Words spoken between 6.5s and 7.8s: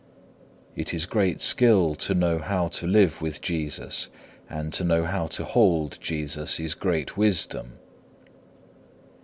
is great wisdom.